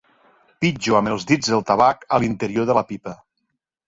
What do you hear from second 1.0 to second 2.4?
els dits el tabac a